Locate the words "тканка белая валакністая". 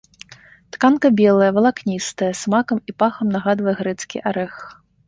0.77-2.33